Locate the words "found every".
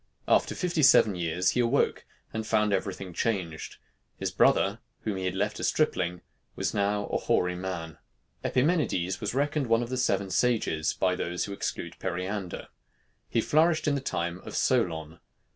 2.47-2.91